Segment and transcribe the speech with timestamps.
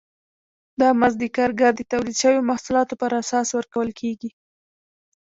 [0.79, 4.29] دا مزد د کارګر د تولید شویو محصولاتو پر اساس ورکول کېږي